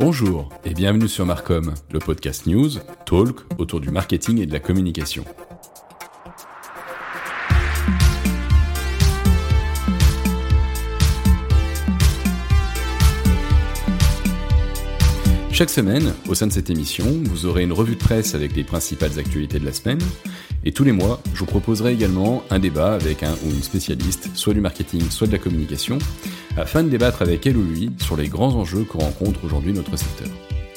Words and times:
Bonjour 0.00 0.48
et 0.64 0.72
bienvenue 0.72 1.08
sur 1.08 1.26
Marcom, 1.26 1.74
le 1.90 1.98
podcast 1.98 2.46
news, 2.46 2.70
talk 3.04 3.40
autour 3.58 3.80
du 3.80 3.90
marketing 3.90 4.40
et 4.40 4.46
de 4.46 4.52
la 4.54 4.58
communication. 4.58 5.26
Chaque 15.52 15.68
semaine, 15.68 16.14
au 16.30 16.34
sein 16.34 16.46
de 16.46 16.52
cette 16.52 16.70
émission, 16.70 17.04
vous 17.24 17.44
aurez 17.44 17.64
une 17.64 17.74
revue 17.74 17.96
de 17.96 18.00
presse 18.00 18.34
avec 18.34 18.56
les 18.56 18.64
principales 18.64 19.18
actualités 19.18 19.58
de 19.58 19.66
la 19.66 19.74
semaine. 19.74 20.00
Et 20.62 20.72
tous 20.72 20.84
les 20.84 20.92
mois, 20.92 21.18
je 21.32 21.40
vous 21.40 21.46
proposerai 21.46 21.94
également 21.94 22.42
un 22.50 22.58
débat 22.58 22.92
avec 22.92 23.22
un 23.22 23.32
ou 23.32 23.50
une 23.50 23.62
spécialiste, 23.62 24.28
soit 24.34 24.52
du 24.52 24.60
marketing, 24.60 25.00
soit 25.08 25.26
de 25.26 25.32
la 25.32 25.38
communication, 25.38 25.96
afin 26.58 26.82
de 26.82 26.90
débattre 26.90 27.22
avec 27.22 27.46
elle 27.46 27.56
ou 27.56 27.64
lui 27.64 27.90
sur 27.98 28.14
les 28.14 28.28
grands 28.28 28.54
enjeux 28.54 28.84
que 28.84 28.98
rencontre 28.98 29.42
aujourd'hui 29.42 29.72
notre 29.72 29.96
secteur. 29.96 30.28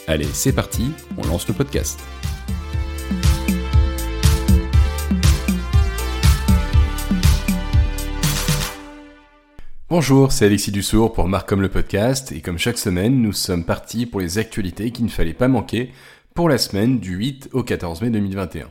Allez, 0.08 0.28
c'est 0.32 0.54
parti, 0.54 0.86
on 1.18 1.28
lance 1.28 1.46
le 1.50 1.54
podcast. 1.54 2.00
Bonjour, 9.90 10.32
c'est 10.32 10.46
Alexis 10.46 10.72
Dussour 10.72 11.12
pour 11.12 11.28
Marc 11.28 11.48
comme 11.50 11.62
le 11.62 11.68
podcast 11.68 12.32
et 12.32 12.40
comme 12.40 12.58
chaque 12.58 12.78
semaine, 12.78 13.22
nous 13.22 13.34
sommes 13.34 13.66
partis 13.66 14.06
pour 14.06 14.22
les 14.22 14.38
actualités 14.38 14.92
qu'il 14.92 15.04
ne 15.04 15.10
fallait 15.10 15.34
pas 15.34 15.50
manquer 15.50 15.92
pour 16.34 16.48
la 16.48 16.58
semaine 16.58 17.00
du 17.00 17.16
8 17.16 17.50
au 17.52 17.64
14 17.64 18.02
mai 18.02 18.10
2021. 18.10 18.70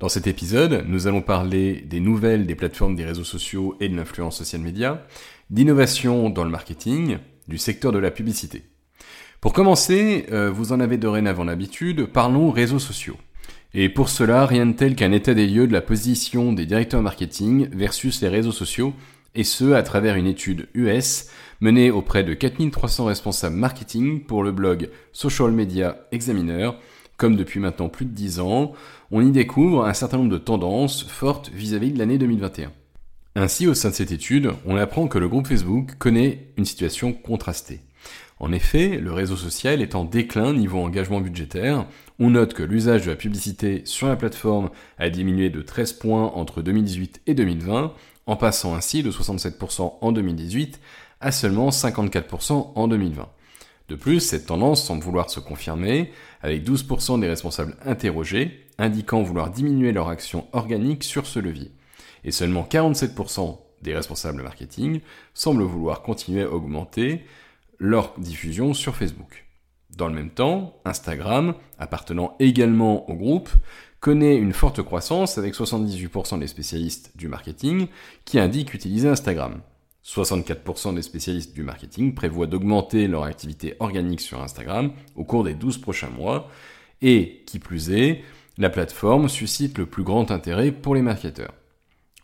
Dans 0.00 0.08
cet 0.08 0.26
épisode, 0.26 0.84
nous 0.86 1.06
allons 1.06 1.22
parler 1.22 1.82
des 1.86 2.00
nouvelles 2.00 2.46
des 2.46 2.54
plateformes 2.54 2.96
des 2.96 3.04
réseaux 3.04 3.24
sociaux 3.24 3.76
et 3.80 3.88
de 3.88 3.96
l'influence 3.96 4.38
social 4.38 4.60
média, 4.60 5.06
d'innovation 5.50 6.30
dans 6.30 6.44
le 6.44 6.50
marketing, 6.50 7.18
du 7.48 7.58
secteur 7.58 7.92
de 7.92 7.98
la 7.98 8.10
publicité. 8.10 8.64
Pour 9.40 9.52
commencer, 9.52 10.26
euh, 10.32 10.50
vous 10.50 10.72
en 10.72 10.80
avez 10.80 10.96
dorénavant 10.96 11.44
l'habitude, 11.44 12.06
parlons 12.06 12.50
réseaux 12.50 12.78
sociaux. 12.78 13.16
Et 13.74 13.88
pour 13.88 14.08
cela, 14.08 14.46
rien 14.46 14.66
de 14.66 14.72
tel 14.72 14.94
qu'un 14.94 15.12
état 15.12 15.34
des 15.34 15.46
lieux 15.46 15.66
de 15.66 15.72
la 15.72 15.80
position 15.80 16.52
des 16.52 16.64
directeurs 16.64 17.02
marketing 17.02 17.68
versus 17.72 18.22
les 18.22 18.28
réseaux 18.28 18.52
sociaux 18.52 18.94
et 19.34 19.44
ce 19.44 19.72
à 19.72 19.82
travers 19.82 20.14
une 20.14 20.26
étude 20.28 20.68
US 20.74 21.28
menée 21.60 21.90
auprès 21.90 22.24
de 22.24 22.34
4300 22.34 23.06
responsables 23.06 23.56
marketing 23.56 24.24
pour 24.24 24.44
le 24.44 24.52
blog 24.52 24.90
Social 25.12 25.50
Media 25.50 26.06
Examiner. 26.12 26.70
Comme 27.16 27.36
depuis 27.36 27.60
maintenant 27.60 27.88
plus 27.88 28.06
de 28.06 28.10
10 28.10 28.40
ans, 28.40 28.72
on 29.10 29.24
y 29.24 29.30
découvre 29.30 29.84
un 29.84 29.94
certain 29.94 30.18
nombre 30.18 30.32
de 30.32 30.38
tendances 30.38 31.04
fortes 31.04 31.50
vis-à-vis 31.52 31.92
de 31.92 31.98
l'année 31.98 32.18
2021. 32.18 32.72
Ainsi, 33.36 33.66
au 33.66 33.74
sein 33.74 33.90
de 33.90 33.94
cette 33.94 34.12
étude, 34.12 34.52
on 34.64 34.76
apprend 34.76 35.08
que 35.08 35.18
le 35.18 35.28
groupe 35.28 35.46
Facebook 35.46 35.96
connaît 35.98 36.48
une 36.56 36.64
situation 36.64 37.12
contrastée. 37.12 37.80
En 38.40 38.52
effet, 38.52 38.98
le 38.98 39.12
réseau 39.12 39.36
social 39.36 39.80
est 39.80 39.94
en 39.94 40.04
déclin 40.04 40.52
niveau 40.52 40.78
engagement 40.78 41.20
budgétaire. 41.20 41.86
On 42.18 42.30
note 42.30 42.54
que 42.54 42.62
l'usage 42.62 43.04
de 43.04 43.10
la 43.10 43.16
publicité 43.16 43.82
sur 43.84 44.08
la 44.08 44.16
plateforme 44.16 44.70
a 44.98 45.08
diminué 45.08 45.50
de 45.50 45.62
13 45.62 45.94
points 45.94 46.32
entre 46.34 46.62
2018 46.62 47.22
et 47.26 47.34
2020, 47.34 47.92
en 48.26 48.36
passant 48.36 48.74
ainsi 48.74 49.02
de 49.02 49.10
67% 49.10 49.94
en 50.00 50.12
2018 50.12 50.80
à 51.20 51.32
seulement 51.32 51.70
54% 51.70 52.72
en 52.74 52.88
2020. 52.88 53.28
De 53.88 53.96
plus, 53.96 54.20
cette 54.20 54.46
tendance 54.46 54.82
semble 54.82 55.04
vouloir 55.04 55.28
se 55.28 55.40
confirmer, 55.40 56.10
avec 56.40 56.66
12% 56.66 57.20
des 57.20 57.28
responsables 57.28 57.76
interrogés 57.84 58.66
indiquant 58.78 59.22
vouloir 59.22 59.50
diminuer 59.50 59.92
leur 59.92 60.08
action 60.08 60.46
organique 60.52 61.04
sur 61.04 61.26
ce 61.26 61.38
levier. 61.38 61.70
Et 62.24 62.32
seulement 62.32 62.66
47% 62.68 63.58
des 63.82 63.94
responsables 63.94 64.42
marketing 64.42 65.00
semblent 65.34 65.62
vouloir 65.62 66.02
continuer 66.02 66.42
à 66.42 66.50
augmenter 66.50 67.24
leur 67.78 68.14
diffusion 68.18 68.72
sur 68.72 68.96
Facebook. 68.96 69.44
Dans 69.96 70.08
le 70.08 70.14
même 70.14 70.30
temps, 70.30 70.80
Instagram, 70.84 71.54
appartenant 71.78 72.34
également 72.40 73.08
au 73.10 73.14
groupe, 73.14 73.50
connaît 74.00 74.36
une 74.36 74.52
forte 74.52 74.82
croissance 74.82 75.38
avec 75.38 75.54
78% 75.54 76.38
des 76.38 76.46
spécialistes 76.46 77.12
du 77.16 77.28
marketing 77.28 77.86
qui 78.24 78.38
indiquent 78.38 78.74
utiliser 78.74 79.08
Instagram. 79.08 79.60
64% 80.04 80.94
des 80.94 81.02
spécialistes 81.02 81.54
du 81.54 81.62
marketing 81.62 82.14
prévoient 82.14 82.46
d'augmenter 82.46 83.08
leur 83.08 83.24
activité 83.24 83.74
organique 83.80 84.20
sur 84.20 84.42
Instagram 84.42 84.92
au 85.16 85.24
cours 85.24 85.44
des 85.44 85.54
12 85.54 85.78
prochains 85.78 86.10
mois 86.10 86.50
et, 87.00 87.42
qui 87.46 87.58
plus 87.58 87.90
est, 87.90 88.22
la 88.58 88.70
plateforme 88.70 89.28
suscite 89.28 89.78
le 89.78 89.86
plus 89.86 90.04
grand 90.04 90.30
intérêt 90.30 90.72
pour 90.72 90.94
les 90.94 91.02
marketeurs. 91.02 91.54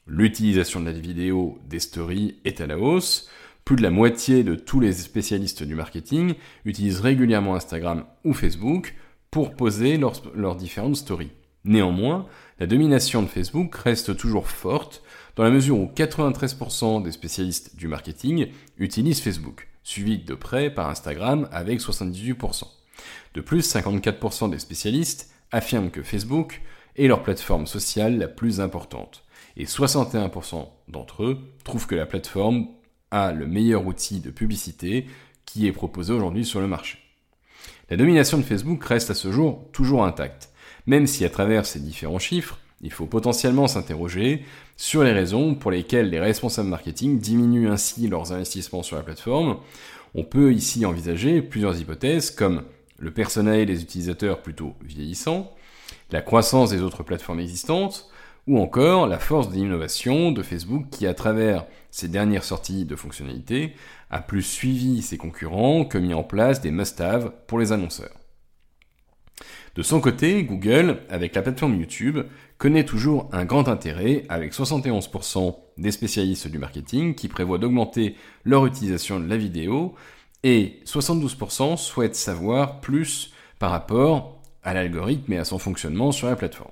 L'utilisation 0.07 0.81
de 0.81 0.87
la 0.87 0.93
vidéo 0.93 1.59
des 1.69 1.81
stories 1.81 2.37
est 2.45 2.61
à 2.61 2.67
la 2.67 2.79
hausse, 2.79 3.29
plus 3.65 3.77
de 3.77 3.83
la 3.83 3.91
moitié 3.91 4.43
de 4.43 4.55
tous 4.55 4.81
les 4.81 4.93
spécialistes 4.93 5.63
du 5.63 5.75
marketing 5.75 6.35
utilisent 6.65 7.01
régulièrement 7.01 7.55
Instagram 7.55 8.05
ou 8.25 8.33
Facebook 8.33 8.97
pour 9.31 9.55
poser 9.55 9.97
leurs, 9.97 10.57
différentes 10.57 10.97
stories. 10.97 11.31
Néanmoins, 11.65 12.27
la 12.59 12.67
domination 12.67 13.23
de 13.23 13.29
Facebook 13.29 13.75
reste 13.77 14.17
toujours 14.17 14.49
forte 14.49 15.03
dans 15.37 15.45
la 15.45 15.51
mesure 15.51 15.79
où 15.79 15.87
93% 15.87 17.03
des 17.03 17.13
spécialistes 17.13 17.77
du 17.77 17.89
marketing 17.89 18.49
utilisent 18.79 19.21
Facebook, 19.21 19.69
suivi 19.83 20.19
de 20.19 20.35
près 20.35 20.71
par 20.71 20.89
Instagram 20.89 21.49
avec 21.53 21.81
78%. 21.81 22.65
De 23.35 23.41
plus, 23.41 23.75
54% 23.75 24.51
des 24.51 24.59
spécialistes 24.59 25.33
affirment 25.53 25.91
que 25.91 26.03
Facebook 26.03 26.63
est 26.97 27.07
leur 27.07 27.23
plateforme 27.23 27.67
sociale 27.67 28.19
la 28.19 28.29
plus 28.29 28.61
importante, 28.61 29.25
et 29.57 29.65
61% 29.65 30.69
d'entre 30.89 31.25
eux 31.25 31.39
trouvent 31.65 31.87
que 31.87 31.95
la 31.95 32.07
plateforme 32.07 32.69
a 33.11 33.33
le 33.33 33.47
meilleur 33.47 33.87
outil 33.87 34.21
de 34.21 34.31
publicité 34.31 35.07
qui 35.47 35.67
est 35.67 35.73
proposé 35.73 36.13
aujourd'hui 36.13 36.45
sur 36.45 36.61
le 36.61 36.69
marché. 36.69 36.99
La 37.89 37.97
domination 37.97 38.39
de 38.39 38.43
Facebook 38.43 38.85
reste 38.85 39.11
à 39.11 39.15
ce 39.15 39.33
jour 39.33 39.69
toujours 39.73 40.05
intacte 40.05 40.51
même 40.87 41.07
si 41.07 41.25
à 41.25 41.31
travers 41.31 41.67
ces 41.67 41.81
différents 41.81 42.19
chiffres, 42.19 42.59
il 42.83 42.93
faut 42.93 43.07
potentiellement 43.07 43.69
s'interroger 43.69 44.45
sur 44.77 45.03
les 45.03 45.13
raisons 45.13 45.55
pour 45.55 45.71
lesquelles 45.71 46.11
les 46.11 46.21
responsables 46.21 46.69
marketing 46.69 47.19
diminuent 47.19 47.71
ainsi 47.71 48.09
leurs 48.09 48.33
investissements 48.33 48.83
sur 48.83 48.97
la 48.97 49.03
plateforme. 49.03 49.59
On 50.15 50.25
peut 50.25 50.53
ici 50.53 50.87
envisager 50.87 51.43
plusieurs 51.43 51.79
hypothèses 51.79 52.31
comme 52.31 52.63
le 52.99 53.11
personnel 53.11 53.67
des 53.67 53.83
utilisateurs 53.83 54.43
plutôt 54.43 54.75
vieillissant, 54.83 55.55
la 56.11 56.23
croissance 56.23 56.71
des 56.71 56.83
autres 56.83 57.03
plateformes 57.03 57.41
existantes, 57.41 58.11
ou 58.47 58.59
encore 58.59 59.07
la 59.07 59.19
force 59.19 59.51
d'innovation 59.51 60.33
de 60.33 60.43
Facebook 60.43 60.87
qui, 60.91 61.07
à 61.07 61.15
travers 61.15 61.67
ses 61.91 62.09
dernières 62.09 62.45
sorties 62.45 62.85
de 62.85 62.97
fonctionnalités, 62.97 63.75
a 64.11 64.21
plus 64.21 64.43
suivi 64.43 65.03
ses 65.03 65.19
concurrents 65.19 65.85
que 65.85 65.99
mis 65.99 66.15
en 66.15 66.23
place 66.23 66.61
des 66.61 66.71
must-have 66.71 67.33
pour 67.47 67.59
les 67.59 67.73
annonceurs. 67.73 68.17
De 69.77 69.83
son 69.83 70.01
côté, 70.01 70.43
Google, 70.43 70.99
avec 71.11 71.35
la 71.35 71.43
plateforme 71.43 71.79
YouTube, 71.79 72.19
connaît 72.61 72.85
toujours 72.85 73.31
un 73.33 73.47
grand 73.47 73.69
intérêt 73.69 74.27
avec 74.29 74.53
71% 74.53 75.57
des 75.79 75.91
spécialistes 75.91 76.47
du 76.47 76.59
marketing 76.59 77.15
qui 77.15 77.27
prévoient 77.27 77.57
d'augmenter 77.57 78.17
leur 78.45 78.67
utilisation 78.67 79.19
de 79.19 79.27
la 79.27 79.39
vidéo 79.39 79.95
et 80.45 80.79
72% 80.85 81.79
souhaitent 81.79 82.15
savoir 82.15 82.83
plus 82.83 83.33
par 83.59 83.71
rapport 83.71 84.43
à 84.63 84.75
l'algorithme 84.75 85.33
et 85.33 85.39
à 85.39 85.47
son 85.47 85.59
fonctionnement 85.59 86.13
sur 86.13 86.29
la 86.29 86.37
plateforme. 86.37 86.71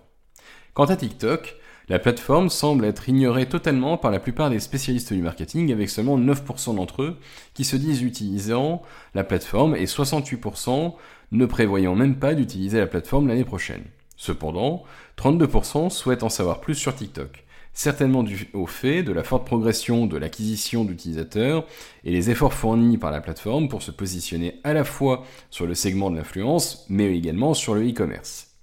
Quant 0.74 0.84
à 0.84 0.94
TikTok, 0.94 1.56
la 1.88 1.98
plateforme 1.98 2.50
semble 2.50 2.84
être 2.84 3.08
ignorée 3.08 3.48
totalement 3.48 3.96
par 3.96 4.10
la 4.10 4.20
plupart 4.20 4.50
des 4.50 4.60
spécialistes 4.60 5.14
du 5.14 5.22
marketing 5.22 5.72
avec 5.72 5.88
seulement 5.88 6.18
9% 6.18 6.74
d'entre 6.74 7.02
eux 7.02 7.16
qui 7.54 7.64
se 7.64 7.76
disent 7.76 8.02
utilisant 8.02 8.82
la 9.14 9.24
plateforme 9.24 9.74
et 9.74 9.86
68% 9.86 10.96
ne 11.32 11.46
prévoyant 11.46 11.94
même 11.94 12.18
pas 12.18 12.34
d'utiliser 12.34 12.78
la 12.78 12.86
plateforme 12.86 13.28
l'année 13.28 13.46
prochaine. 13.46 13.84
Cependant, 14.18 14.82
32% 15.16 15.90
souhaitent 15.90 16.24
en 16.24 16.28
savoir 16.28 16.60
plus 16.60 16.74
sur 16.74 16.94
TikTok, 16.94 17.44
certainement 17.72 18.24
dû 18.24 18.50
au 18.52 18.66
fait 18.66 19.04
de 19.04 19.12
la 19.12 19.22
forte 19.22 19.46
progression 19.46 20.06
de 20.06 20.16
l'acquisition 20.16 20.84
d'utilisateurs 20.84 21.64
et 22.02 22.10
les 22.10 22.28
efforts 22.28 22.52
fournis 22.52 22.98
par 22.98 23.12
la 23.12 23.20
plateforme 23.20 23.68
pour 23.68 23.80
se 23.80 23.92
positionner 23.92 24.58
à 24.64 24.72
la 24.72 24.82
fois 24.82 25.24
sur 25.50 25.66
le 25.66 25.76
segment 25.76 26.10
de 26.10 26.16
l'influence, 26.16 26.84
mais 26.88 27.16
également 27.16 27.54
sur 27.54 27.74
le 27.74 27.88
e-commerce. 27.88 28.56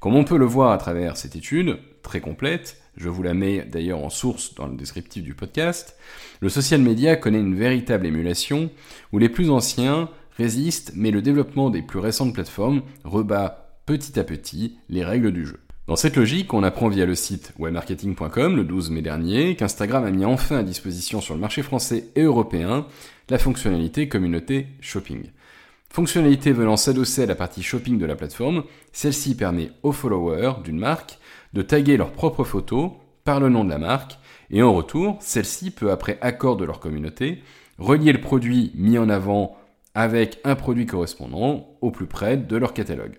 Comme 0.00 0.16
on 0.16 0.24
peut 0.24 0.38
le 0.38 0.46
voir 0.46 0.72
à 0.72 0.78
travers 0.78 1.18
cette 1.18 1.36
étude, 1.36 1.78
très 2.02 2.22
complète, 2.22 2.80
je 2.96 3.10
vous 3.10 3.22
la 3.22 3.34
mets 3.34 3.66
d'ailleurs 3.66 4.02
en 4.02 4.08
source 4.08 4.54
dans 4.54 4.66
le 4.66 4.76
descriptif 4.76 5.22
du 5.22 5.34
podcast, 5.34 5.98
le 6.40 6.48
social 6.48 6.80
media 6.80 7.14
connaît 7.16 7.40
une 7.40 7.56
véritable 7.56 8.06
émulation 8.06 8.70
où 9.12 9.18
les 9.18 9.28
plus 9.28 9.50
anciens 9.50 10.08
résiste, 10.38 10.92
mais 10.94 11.10
le 11.10 11.20
développement 11.20 11.68
des 11.68 11.82
plus 11.82 11.98
récentes 11.98 12.32
plateformes 12.32 12.80
rebat 13.04 13.67
petit 13.88 14.20
à 14.20 14.24
petit 14.24 14.76
les 14.90 15.02
règles 15.02 15.32
du 15.32 15.46
jeu. 15.46 15.60
Dans 15.86 15.96
cette 15.96 16.16
logique, 16.16 16.52
on 16.52 16.62
apprend 16.62 16.90
via 16.90 17.06
le 17.06 17.14
site 17.14 17.54
webmarketing.com 17.58 18.54
le 18.54 18.62
12 18.62 18.90
mai 18.90 19.00
dernier 19.00 19.56
qu'Instagram 19.56 20.04
a 20.04 20.10
mis 20.10 20.26
enfin 20.26 20.58
à 20.58 20.62
disposition 20.62 21.22
sur 21.22 21.32
le 21.32 21.40
marché 21.40 21.62
français 21.62 22.04
et 22.14 22.20
européen 22.20 22.86
la 23.30 23.38
fonctionnalité 23.38 24.06
communauté 24.06 24.66
shopping. 24.82 25.30
Fonctionnalité 25.88 26.52
venant 26.52 26.76
s'adosser 26.76 27.22
à 27.22 27.26
la 27.26 27.34
partie 27.34 27.62
shopping 27.62 27.96
de 27.96 28.04
la 28.04 28.14
plateforme, 28.14 28.64
celle-ci 28.92 29.34
permet 29.34 29.70
aux 29.82 29.92
followers 29.92 30.62
d'une 30.62 30.78
marque 30.78 31.18
de 31.54 31.62
taguer 31.62 31.96
leurs 31.96 32.12
propres 32.12 32.44
photos 32.44 32.90
par 33.24 33.40
le 33.40 33.48
nom 33.48 33.64
de 33.64 33.70
la 33.70 33.78
marque 33.78 34.18
et 34.50 34.62
en 34.62 34.74
retour, 34.74 35.16
celle-ci 35.20 35.70
peut 35.70 35.90
après 35.90 36.18
accord 36.20 36.58
de 36.58 36.66
leur 36.66 36.78
communauté 36.78 37.42
relier 37.78 38.12
le 38.12 38.20
produit 38.20 38.70
mis 38.74 38.98
en 38.98 39.08
avant 39.08 39.56
avec 39.94 40.40
un 40.44 40.56
produit 40.56 40.84
correspondant 40.84 41.70
au 41.80 41.90
plus 41.90 42.06
près 42.06 42.36
de 42.36 42.56
leur 42.58 42.74
catalogue. 42.74 43.16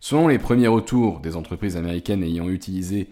Selon 0.00 0.28
les 0.28 0.38
premiers 0.38 0.68
retours 0.68 1.20
des 1.20 1.36
entreprises 1.36 1.76
américaines 1.76 2.22
ayant 2.22 2.48
utilisé 2.48 3.08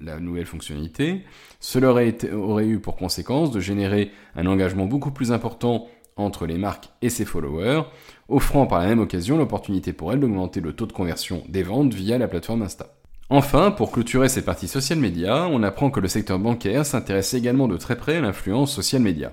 la 0.00 0.20
nouvelle 0.20 0.46
fonctionnalité, 0.46 1.22
cela 1.60 1.90
aurait, 1.90 2.66
eu 2.66 2.78
pour 2.78 2.96
conséquence 2.96 3.50
de 3.50 3.60
générer 3.60 4.10
un 4.34 4.46
engagement 4.46 4.86
beaucoup 4.86 5.10
plus 5.10 5.32
important 5.32 5.88
entre 6.16 6.46
les 6.46 6.58
marques 6.58 6.88
et 7.02 7.10
ses 7.10 7.24
followers, 7.24 7.82
offrant 8.28 8.66
par 8.66 8.80
la 8.80 8.86
même 8.86 9.00
occasion 9.00 9.36
l'opportunité 9.36 9.92
pour 9.92 10.12
elles 10.12 10.20
d'augmenter 10.20 10.60
le 10.60 10.72
taux 10.72 10.86
de 10.86 10.92
conversion 10.92 11.42
des 11.48 11.62
ventes 11.62 11.92
via 11.92 12.18
la 12.18 12.28
plateforme 12.28 12.62
Insta. 12.62 12.94
Enfin, 13.28 13.70
pour 13.70 13.90
clôturer 13.90 14.28
cette 14.28 14.44
partie 14.44 14.68
social 14.68 14.98
media, 14.98 15.48
on 15.50 15.62
apprend 15.62 15.90
que 15.90 16.00
le 16.00 16.08
secteur 16.08 16.38
bancaire 16.38 16.86
s'intéresse 16.86 17.34
également 17.34 17.66
de 17.66 17.76
très 17.76 17.96
près 17.96 18.16
à 18.16 18.20
l'influence 18.20 18.72
social 18.72 19.02
media. 19.02 19.32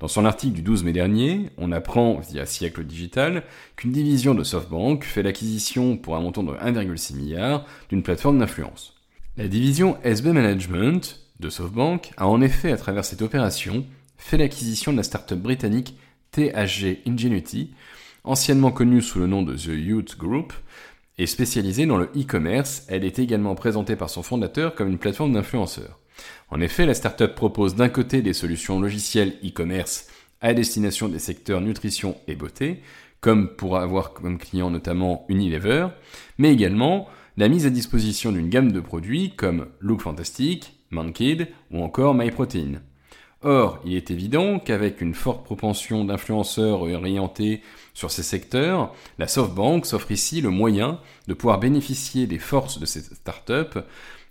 Dans 0.00 0.08
son 0.08 0.24
article 0.24 0.54
du 0.54 0.62
12 0.62 0.84
mai 0.84 0.92
dernier, 0.92 1.50
on 1.58 1.72
apprend, 1.72 2.20
via 2.20 2.46
Siècle 2.46 2.84
Digital, 2.84 3.44
qu'une 3.76 3.92
division 3.92 4.34
de 4.34 4.44
SoftBank 4.44 5.04
fait 5.04 5.22
l'acquisition 5.22 5.96
pour 5.96 6.16
un 6.16 6.20
montant 6.20 6.42
de 6.42 6.52
1,6 6.52 7.16
milliard 7.16 7.66
d'une 7.88 8.02
plateforme 8.02 8.38
d'influence. 8.38 8.94
La 9.36 9.48
division 9.48 9.98
SB 10.04 10.32
Management 10.32 11.20
de 11.40 11.50
SoftBank 11.50 12.10
a 12.16 12.26
en 12.26 12.40
effet, 12.40 12.72
à 12.72 12.76
travers 12.76 13.04
cette 13.04 13.22
opération, 13.22 13.86
fait 14.16 14.36
l'acquisition 14.36 14.92
de 14.92 14.96
la 14.96 15.02
start-up 15.02 15.38
britannique 15.38 15.96
THG 16.32 16.98
Ingenuity, 17.06 17.72
anciennement 18.24 18.72
connue 18.72 19.02
sous 19.02 19.18
le 19.18 19.26
nom 19.26 19.42
de 19.42 19.54
The 19.54 19.68
Youth 19.68 20.18
Group, 20.18 20.52
et 21.18 21.26
spécialisée 21.26 21.86
dans 21.86 21.98
le 21.98 22.10
e-commerce, 22.16 22.84
elle 22.88 23.04
est 23.04 23.18
également 23.18 23.54
présentée 23.54 23.96
par 23.96 24.08
son 24.08 24.22
fondateur 24.22 24.74
comme 24.74 24.88
une 24.88 24.98
plateforme 24.98 25.32
d'influenceurs. 25.32 25.98
En 26.50 26.60
effet, 26.60 26.86
la 26.86 26.94
startup 26.94 27.34
propose 27.34 27.74
d'un 27.74 27.88
côté 27.88 28.22
des 28.22 28.32
solutions 28.32 28.80
logicielles 28.80 29.34
e-commerce 29.44 30.06
à 30.40 30.54
destination 30.54 31.08
des 31.08 31.18
secteurs 31.18 31.60
nutrition 31.60 32.16
et 32.26 32.34
beauté, 32.34 32.80
comme 33.20 33.48
pour 33.48 33.78
avoir 33.78 34.12
comme 34.12 34.38
client 34.38 34.70
notamment 34.70 35.26
Unilever, 35.28 35.88
mais 36.38 36.52
également 36.52 37.08
la 37.36 37.48
mise 37.48 37.66
à 37.66 37.70
disposition 37.70 38.32
d'une 38.32 38.48
gamme 38.48 38.72
de 38.72 38.80
produits 38.80 39.32
comme 39.36 39.66
Look 39.80 40.02
Fantastic, 40.02 40.74
Mankid 40.90 41.48
ou 41.70 41.82
encore 41.82 42.14
MyProtein. 42.14 42.80
Or, 43.42 43.78
il 43.84 43.94
est 43.94 44.10
évident 44.10 44.58
qu'avec 44.58 45.00
une 45.00 45.14
forte 45.14 45.44
propension 45.44 46.04
d'influenceurs 46.04 46.82
orientés 46.82 47.62
sur 47.94 48.10
ces 48.10 48.24
secteurs, 48.24 48.92
la 49.18 49.28
SoftBank 49.28 49.86
s'offre 49.86 50.10
ici 50.10 50.40
le 50.40 50.50
moyen 50.50 50.98
de 51.28 51.34
pouvoir 51.34 51.60
bénéficier 51.60 52.26
des 52.26 52.40
forces 52.40 52.80
de 52.80 52.86
ces 52.86 53.00
startups 53.00 53.78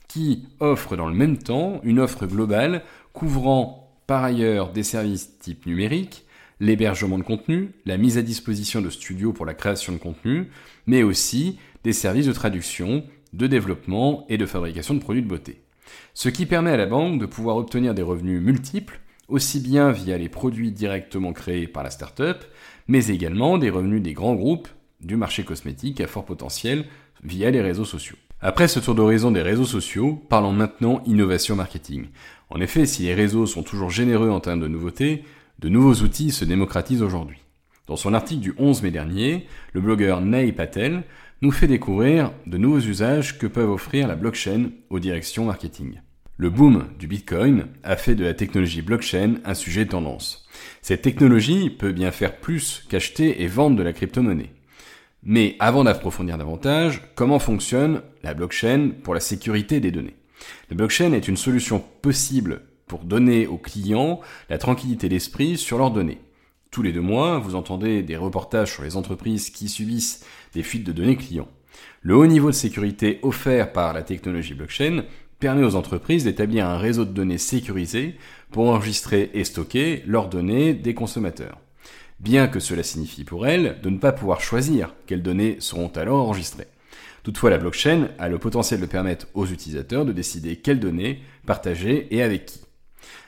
qui 0.07 0.48
offrent 0.59 0.95
dans 0.95 1.07
le 1.07 1.15
même 1.15 1.38
temps 1.38 1.80
une 1.83 2.00
offre 2.00 2.25
globale 2.25 2.83
couvrant 3.13 3.98
par 4.07 4.24
ailleurs 4.24 4.71
des 4.71 4.83
services 4.83 5.38
type 5.39 5.65
numérique, 5.65 6.25
l'hébergement 6.59 7.18
de 7.18 7.24
contenu, 7.24 7.71
la 7.86 7.98
mise 7.98 8.18
à 8.18 8.21
disposition 8.21 8.81
de 8.81 8.89
studios 8.89 9.33
pour 9.33 9.45
la 9.45 9.54
création 9.54 9.94
de 9.94 9.98
contenu, 9.98 10.50
mais 10.86 11.04
aussi 11.04 11.59
des 11.83 11.94
services 11.94 12.27
de 12.27 12.33
traduction, 12.33 13.04
de 13.33 13.48
développement 13.48 14.25
et 14.30 14.38
de 14.38 14.45
fabrication 14.45 14.94
de 14.94 15.00
produits 15.00 15.24
de 15.24 15.27
beauté 15.27 15.62
ce 16.13 16.30
qui 16.30 16.45
permet 16.45 16.71
à 16.71 16.77
la 16.77 16.86
banque 16.86 17.19
de 17.19 17.25
pouvoir 17.25 17.57
obtenir 17.57 17.94
des 17.94 18.01
revenus 18.01 18.42
multiples, 18.42 19.00
aussi 19.27 19.60
bien 19.60 19.92
via 19.92 20.18
les 20.18 20.30
produits 20.30 20.71
directement 20.71 21.33
créés 21.33 21.68
par 21.68 21.83
la 21.83 21.92
startup, 21.92 22.38
mais 22.88 23.07
également 23.07 23.57
des 23.57 23.69
revenus 23.69 24.01
des 24.01 24.13
grands 24.13 24.36
groupes 24.36 24.68
du 25.01 25.15
marché 25.15 25.44
cosmétique 25.44 26.01
à 26.01 26.07
fort 26.07 26.25
potentiel 26.25 26.86
via 27.24 27.51
les 27.51 27.62
réseaux 27.62 27.86
sociaux. 27.86 28.18
Après 28.39 28.68
ce 28.68 28.80
tour 28.80 28.94
d'horizon 28.94 29.31
des 29.31 29.42
réseaux 29.42 29.66
sociaux, 29.66 30.24
parlons 30.30 30.51
maintenant 30.51 31.01
innovation 31.07 31.56
marketing. 31.56 32.10
En 32.51 32.62
effet, 32.62 32.86
si 32.86 33.01
les 33.04 33.16
réseaux 33.16 33.48
sont 33.48 33.63
toujours 33.63 33.89
généreux 33.89 34.30
en 34.30 34.39
termes 34.39 34.60
de 34.60 34.68
nouveautés, 34.68 35.24
de 35.57 35.69
nouveaux 35.69 36.04
outils 36.04 36.30
se 36.30 36.45
démocratisent 36.45 37.01
aujourd'hui. 37.01 37.39
Dans 37.88 37.95
son 37.95 38.13
article 38.13 38.42
du 38.42 38.54
11 38.60 38.84
mai 38.84 38.92
dernier, 38.92 39.48
le 39.74 39.81
blogueur 39.81 40.22
Nay 40.22 40.51
Patel 40.51 41.04
nous 41.42 41.50
fait 41.50 41.66
découvrir 41.66 42.31
de 42.45 42.60
nouveaux 42.60 42.80
usages 42.80 43.39
que 43.39 43.48
peuvent 43.48 43.72
offrir 43.72 44.07
la 44.07 44.16
blockchain 44.16 44.69
aux 44.92 45.00
directions 45.00 45.45
marketing. 45.45 46.00
Le 46.38 46.51
boom 46.51 46.89
du 47.00 47.07
Bitcoin 47.07 47.66
a 47.84 47.95
fait 47.95 48.13
de 48.13 48.24
la 48.24 48.36
technologie 48.36 48.84
blockchain 48.84 49.38
un 49.45 49.56
sujet 49.56 49.86
de 49.86 49.89
tendance. 49.89 50.48
Cette 50.84 51.01
technologie 51.01 51.72
peut 51.72 51.92
bien 51.92 52.12
faire 52.12 52.36
plus 52.38 52.86
qu'acheter 52.88 53.42
et 53.42 53.48
vendre 53.48 53.78
de 53.78 53.84
la 53.84 53.94
crypto-monnaie. 53.94 54.51
Mais 55.24 55.56
avant 55.60 55.84
d'approfondir 55.84 56.38
davantage, 56.38 57.02
comment 57.16 57.40
fonctionne 57.40 58.02
la 58.24 58.34
blockchain 58.34 58.92
pour 59.04 59.14
la 59.14 59.19
sécurité 59.19 59.80
des 59.80 59.92
données? 59.92 60.16
La 60.69 60.78
blockchain 60.78 61.14
est 61.14 61.28
une 61.28 61.38
solution 61.38 61.84
possible 62.02 62.62
pour 62.86 63.04
donner 63.04 63.48
aux 63.48 63.58
clients 63.58 64.22
la 64.50 64.58
tranquillité 64.58 65.10
d'esprit 65.10 65.58
sur 65.58 65.78
leurs 65.78 65.92
données. 65.92 66.19
Tous 66.72 66.81
les 66.81 66.92
deux 66.92 67.02
mois, 67.02 67.40
vous 67.40 67.56
entendez 67.56 68.04
des 68.04 68.18
reportages 68.18 68.74
sur 68.74 68.84
les 68.84 68.96
entreprises 68.96 69.50
qui 69.50 69.69
subissent 69.69 70.25
des 70.54 70.64
fuites 70.64 70.86
de 70.86 70.92
données 70.92 71.16
clients. 71.16 71.48
Le 72.02 72.16
haut 72.16 72.28
niveau 72.28 72.50
de 72.50 72.56
sécurité 72.56 73.20
offert 73.24 73.74
par 73.74 73.94
la 73.94 74.04
technologie 74.04 74.54
blockchain 74.54 75.04
permet 75.40 75.63
aux 75.63 75.75
entreprises 75.75 76.24
d'établir 76.24 76.68
un 76.68 76.78
réseau 76.78 77.06
de 77.06 77.12
données 77.12 77.38
sécurisé 77.38 78.16
pour 78.52 78.70
enregistrer 78.70 79.30
et 79.34 79.44
stocker 79.44 80.04
leurs 80.06 80.30
données 80.30 80.74
des 80.74 80.94
consommateurs. 80.94 81.58
Bien 82.19 82.48
que 82.48 82.60
cela 82.60 82.84
signifie 82.84 83.24
pour 83.24 83.48
elles 83.48 83.80
de 83.81 83.90
ne 83.90 84.00
pas 84.00 84.12
pouvoir 84.12 84.42
choisir 84.42 84.96
quelles 85.06 85.24
données 85.24 85.58
seront 85.60 85.90
alors 85.90 86.18
enregistrées. 86.18 86.68
Toutefois, 87.24 87.50
la 87.50 87.58
blockchain 87.58 88.10
a 88.19 88.30
le 88.30 88.40
potentiel 88.40 88.80
de 88.80 88.86
permettre 88.86 89.28
aux 89.34 89.46
utilisateurs 89.46 90.06
de 90.06 90.14
décider 90.14 90.56
quelles 90.56 90.80
données 90.80 91.22
partager 91.46 92.08
et 92.16 92.24
avec 92.24 92.46
qui. 92.46 92.62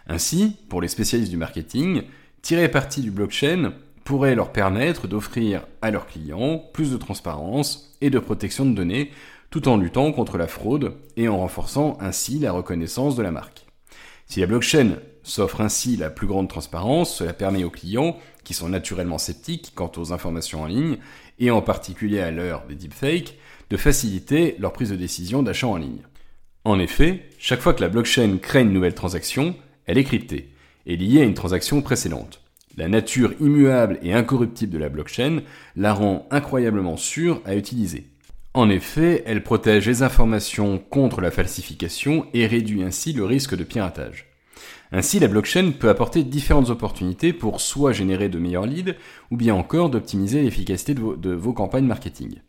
Ainsi, 0.07 0.55
pour 0.69 0.81
les 0.81 0.87
spécialistes 0.87 1.31
du 1.31 1.37
marketing, 1.37 2.03
Tirer 2.41 2.69
parti 2.69 3.01
du 3.01 3.11
blockchain 3.11 3.73
pourrait 4.05 4.33
leur 4.33 4.51
permettre 4.51 5.07
d'offrir 5.07 5.67
à 5.81 5.91
leurs 5.91 6.07
clients 6.07 6.63
plus 6.73 6.91
de 6.91 6.97
transparence 6.97 7.95
et 8.01 8.09
de 8.09 8.17
protection 8.17 8.65
de 8.65 8.73
données 8.73 9.11
tout 9.49 9.67
en 9.67 9.77
luttant 9.77 10.11
contre 10.11 10.37
la 10.37 10.47
fraude 10.47 10.93
et 11.17 11.27
en 11.27 11.37
renforçant 11.37 11.97
ainsi 11.99 12.39
la 12.39 12.51
reconnaissance 12.51 13.15
de 13.15 13.23
la 13.23 13.31
marque. 13.31 13.65
Si 14.25 14.39
la 14.39 14.45
blockchain 14.45 14.97
s'offre 15.23 15.61
ainsi 15.61 15.97
la 15.97 16.09
plus 16.09 16.27
grande 16.27 16.47
transparence, 16.47 17.13
cela 17.13 17.33
permet 17.33 17.63
aux 17.63 17.69
clients, 17.69 18.17
qui 18.49 18.55
sont 18.55 18.69
naturellement 18.69 19.19
sceptiques 19.19 19.73
quant 19.75 19.91
aux 19.97 20.11
informations 20.11 20.63
en 20.63 20.65
ligne, 20.65 20.97
et 21.37 21.51
en 21.51 21.61
particulier 21.61 22.19
à 22.19 22.31
l'heure 22.31 22.65
des 22.67 22.73
deepfakes, 22.73 23.37
de 23.69 23.77
faciliter 23.77 24.55
leur 24.57 24.73
prise 24.73 24.89
de 24.89 24.95
décision 24.95 25.43
d'achat 25.43 25.67
en 25.67 25.77
ligne. 25.77 26.01
En 26.65 26.79
effet, 26.79 27.29
chaque 27.37 27.59
fois 27.59 27.75
que 27.75 27.81
la 27.81 27.89
blockchain 27.89 28.39
crée 28.41 28.61
une 28.61 28.73
nouvelle 28.73 28.95
transaction, 28.95 29.53
elle 29.85 29.99
est 29.99 30.03
cryptée 30.03 30.49
est 30.87 30.95
liée 30.95 31.21
à 31.21 31.25
une 31.25 31.35
transaction 31.35 31.83
précédente. 31.83 32.41
La 32.75 32.87
nature 32.87 33.33
immuable 33.39 33.99
et 34.01 34.13
incorruptible 34.13 34.73
de 34.73 34.79
la 34.79 34.89
blockchain 34.89 35.43
la 35.75 35.93
rend 35.93 36.27
incroyablement 36.31 36.97
sûre 36.97 37.43
à 37.45 37.55
utiliser. 37.55 38.07
En 38.55 38.67
effet, 38.71 39.21
elle 39.27 39.43
protège 39.43 39.85
les 39.85 40.01
informations 40.01 40.79
contre 40.79 41.21
la 41.21 41.29
falsification 41.29 42.25
et 42.33 42.47
réduit 42.47 42.81
ainsi 42.81 43.13
le 43.13 43.25
risque 43.25 43.55
de 43.55 43.63
piratage. 43.63 44.28
Ainsi, 44.91 45.19
la 45.19 45.27
blockchain 45.27 45.71
peut 45.71 45.89
apporter 45.89 46.23
différentes 46.23 46.69
opportunités 46.69 47.33
pour 47.33 47.61
soit 47.61 47.93
générer 47.93 48.29
de 48.29 48.39
meilleurs 48.39 48.65
leads, 48.65 48.95
ou 49.31 49.37
bien 49.37 49.53
encore 49.53 49.89
d'optimiser 49.89 50.41
l'efficacité 50.41 50.93
de, 50.93 51.33
vos, 51.33 51.53
campagnes 51.53 51.85
marketing. 51.85 52.39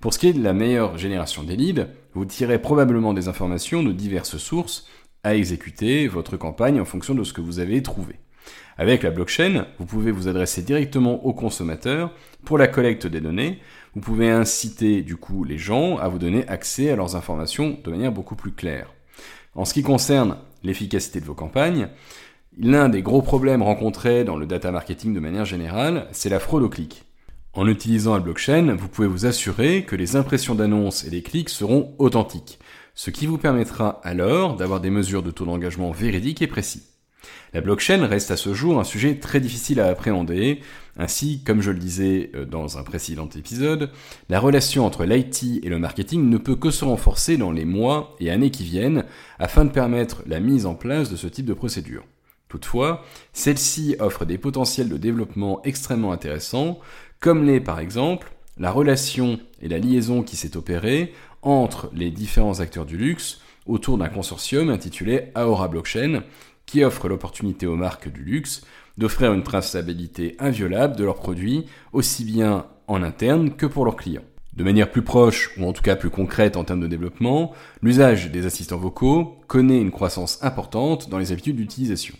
Pour 0.00 0.14
ce 0.14 0.18
qui 0.18 0.28
est 0.28 0.32
de 0.32 0.42
la 0.42 0.52
meilleure 0.52 0.98
génération 0.98 1.42
des 1.42 1.56
leads, 1.56 1.86
vous 2.14 2.24
tirez 2.24 2.60
probablement 2.60 3.14
des 3.14 3.28
informations 3.28 3.82
de 3.82 3.92
diverses 3.92 4.36
sources 4.36 4.86
à 5.24 5.34
exécuter 5.36 6.08
votre 6.08 6.36
campagne 6.36 6.80
en 6.80 6.84
fonction 6.84 7.14
de 7.14 7.24
ce 7.24 7.32
que 7.32 7.40
vous 7.40 7.58
avez 7.58 7.82
trouvé. 7.82 8.16
Avec 8.78 9.02
la 9.02 9.10
blockchain, 9.10 9.66
vous 9.78 9.86
pouvez 9.86 10.10
vous 10.10 10.28
adresser 10.28 10.62
directement 10.62 11.24
aux 11.24 11.34
consommateurs 11.34 12.12
pour 12.44 12.58
la 12.58 12.66
collecte 12.66 13.06
des 13.06 13.20
données. 13.20 13.58
Vous 13.94 14.00
pouvez 14.00 14.30
inciter 14.30 15.02
du 15.02 15.16
coup 15.16 15.44
les 15.44 15.58
gens 15.58 15.98
à 15.98 16.08
vous 16.08 16.18
donner 16.18 16.46
accès 16.48 16.90
à 16.90 16.96
leurs 16.96 17.14
informations 17.14 17.78
de 17.84 17.90
manière 17.90 18.12
beaucoup 18.12 18.34
plus 18.34 18.52
claire. 18.52 18.92
En 19.54 19.64
ce 19.64 19.74
qui 19.74 19.82
concerne 19.82 20.38
l'efficacité 20.62 21.20
de 21.20 21.24
vos 21.24 21.34
campagnes, 21.34 21.88
l'un 22.58 22.88
des 22.88 23.02
gros 23.02 23.22
problèmes 23.22 23.62
rencontrés 23.62 24.24
dans 24.24 24.36
le 24.36 24.46
data 24.46 24.70
marketing 24.70 25.14
de 25.14 25.20
manière 25.20 25.44
générale, 25.44 26.08
c'est 26.12 26.28
la 26.28 26.40
fraude 26.40 26.62
au 26.62 26.68
clic. 26.68 27.04
En 27.54 27.68
utilisant 27.68 28.14
la 28.14 28.20
blockchain, 28.20 28.74
vous 28.76 28.88
pouvez 28.88 29.08
vous 29.08 29.26
assurer 29.26 29.84
que 29.84 29.96
les 29.96 30.16
impressions 30.16 30.54
d'annonces 30.54 31.04
et 31.04 31.10
les 31.10 31.22
clics 31.22 31.50
seront 31.50 31.94
authentiques 31.98 32.58
ce 32.94 33.10
qui 33.10 33.26
vous 33.26 33.38
permettra 33.38 34.00
alors 34.04 34.56
d'avoir 34.56 34.80
des 34.80 34.90
mesures 34.90 35.22
de 35.22 35.30
taux 35.30 35.46
d'engagement 35.46 35.92
véridiques 35.92 36.42
et 36.42 36.46
précis. 36.46 36.82
La 37.54 37.60
blockchain 37.60 38.06
reste 38.06 38.30
à 38.30 38.36
ce 38.36 38.54
jour 38.54 38.80
un 38.80 38.84
sujet 38.84 39.16
très 39.16 39.40
difficile 39.40 39.80
à 39.80 39.88
appréhender, 39.88 40.60
ainsi, 40.98 41.42
comme 41.42 41.62
je 41.62 41.70
le 41.70 41.78
disais 41.78 42.30
euh, 42.34 42.44
dans 42.44 42.78
un 42.78 42.82
précédent 42.82 43.28
épisode, 43.34 43.90
la 44.28 44.40
relation 44.40 44.84
entre 44.84 45.04
l'IT 45.04 45.64
et 45.64 45.68
le 45.68 45.78
marketing 45.78 46.28
ne 46.28 46.36
peut 46.38 46.56
que 46.56 46.70
se 46.70 46.84
renforcer 46.84 47.36
dans 47.36 47.50
les 47.50 47.64
mois 47.64 48.14
et 48.20 48.30
années 48.30 48.50
qui 48.50 48.64
viennent 48.64 49.04
afin 49.38 49.64
de 49.64 49.70
permettre 49.70 50.22
la 50.26 50.40
mise 50.40 50.66
en 50.66 50.74
place 50.74 51.10
de 51.10 51.16
ce 51.16 51.26
type 51.26 51.46
de 51.46 51.54
procédure. 51.54 52.04
Toutefois, 52.48 53.02
celle-ci 53.32 53.96
offre 53.98 54.26
des 54.26 54.36
potentiels 54.36 54.90
de 54.90 54.98
développement 54.98 55.62
extrêmement 55.64 56.12
intéressants, 56.12 56.78
comme 57.20 57.44
l'est 57.44 57.60
par 57.60 57.80
exemple 57.80 58.32
la 58.58 58.70
relation 58.70 59.40
et 59.62 59.68
la 59.68 59.78
liaison 59.78 60.22
qui 60.22 60.36
s'est 60.36 60.58
opérée 60.58 61.14
entre 61.40 61.90
les 61.94 62.10
différents 62.10 62.60
acteurs 62.60 62.84
du 62.84 62.98
luxe 62.98 63.40
autour 63.66 63.96
d'un 63.96 64.08
consortium 64.08 64.68
intitulé 64.68 65.30
Aora 65.34 65.68
Blockchain 65.68 66.24
qui 66.66 66.84
offre 66.84 67.08
l'opportunité 67.08 67.66
aux 67.66 67.76
marques 67.76 68.12
du 68.12 68.22
luxe 68.22 68.62
d'offrir 68.98 69.32
une 69.32 69.42
traçabilité 69.42 70.36
inviolable 70.38 70.96
de 70.96 71.04
leurs 71.04 71.16
produits, 71.16 71.66
aussi 71.92 72.24
bien 72.24 72.66
en 72.86 73.02
interne 73.02 73.54
que 73.54 73.66
pour 73.66 73.84
leurs 73.84 73.96
clients. 73.96 74.24
De 74.54 74.64
manière 74.64 74.90
plus 74.90 75.02
proche, 75.02 75.50
ou 75.56 75.64
en 75.64 75.72
tout 75.72 75.82
cas 75.82 75.96
plus 75.96 76.10
concrète 76.10 76.56
en 76.56 76.64
termes 76.64 76.80
de 76.80 76.86
développement, 76.86 77.52
l'usage 77.80 78.30
des 78.30 78.44
assistants 78.44 78.76
vocaux 78.76 79.40
connaît 79.46 79.80
une 79.80 79.90
croissance 79.90 80.38
importante 80.42 81.08
dans 81.08 81.18
les 81.18 81.32
habitudes 81.32 81.56
d'utilisation. 81.56 82.14